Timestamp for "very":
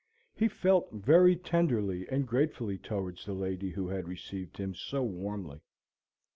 0.91-1.35